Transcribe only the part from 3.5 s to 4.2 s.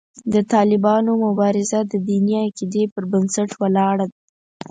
ولاړه ده.